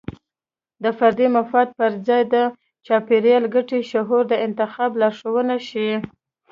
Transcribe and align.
د 0.83 0.85
فردي 0.97 1.27
مفاد 1.37 1.67
پر 1.77 1.91
ځای 2.07 2.21
د 2.33 2.35
چاپیریال 2.85 3.43
ګټې 3.55 3.79
شعور 3.91 4.23
د 4.27 4.33
انتخاب 4.45 4.91
لارښود 5.01 5.47
شي. 5.69 5.89